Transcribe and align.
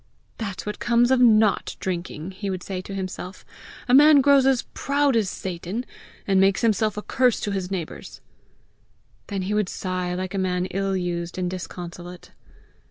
"That's 0.39 0.65
what 0.65 0.79
comes 0.79 1.11
of 1.11 1.19
NOT 1.19 1.75
drinking!" 1.79 2.31
he 2.31 2.49
would 2.49 2.63
say 2.63 2.81
to 2.81 2.95
himself; 2.95 3.45
"a 3.87 3.93
man 3.93 4.19
grows 4.21 4.47
as 4.47 4.63
proud 4.73 5.15
as 5.15 5.29
Satan, 5.29 5.85
and 6.25 6.41
makes 6.41 6.61
himself 6.61 6.97
a 6.97 7.03
curse 7.03 7.39
to 7.41 7.51
his 7.51 7.69
neighbours!" 7.69 8.19
Then 9.27 9.43
he 9.43 9.53
would 9.53 9.69
sigh 9.69 10.15
like 10.15 10.33
a 10.33 10.39
man 10.39 10.65
ill 10.65 10.95
used 10.97 11.37
and 11.37 11.47
disconsolate. 11.51 12.31